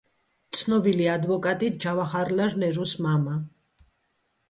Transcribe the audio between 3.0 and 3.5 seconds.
მამა.